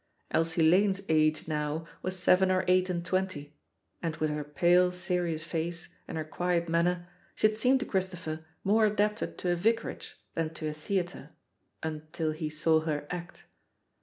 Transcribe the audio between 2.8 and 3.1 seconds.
and